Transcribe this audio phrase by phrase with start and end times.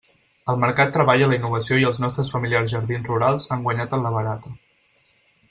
[0.51, 4.17] El mercat treballa la innovació i els nostres familiars jardins rurals han guanyat en la
[4.19, 4.57] barata.